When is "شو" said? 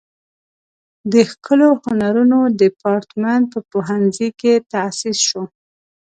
5.29-5.43